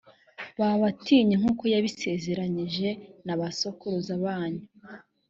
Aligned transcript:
babatinye 0.59 1.33
nk’uko 1.41 1.63
yabibasezeranyije 1.73 2.89
nabasokuruza 3.25 4.13
banyu. 4.23 4.63